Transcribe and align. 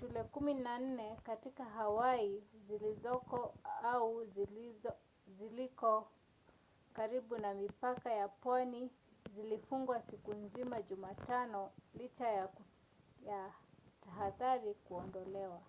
shule 0.00 0.22
kumi 0.24 0.54
na 0.54 0.78
nne 0.78 1.16
katika 1.22 1.64
hawaii 1.64 2.42
zilizoko 2.68 3.54
au 3.82 4.24
zilizo 5.38 6.04
karibu 6.92 7.38
na 7.38 7.54
mipaka 7.54 8.12
ya 8.12 8.28
pwani 8.28 8.90
zilifungwa 9.36 10.02
siku 10.10 10.34
nzima 10.34 10.82
jumatano 10.82 11.70
licha 11.94 12.28
ya 13.26 13.52
tahadhari 14.04 14.74
kuondolewa 14.74 15.60